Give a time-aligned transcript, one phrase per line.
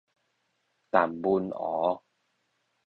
[0.89, 2.01] 淡文湖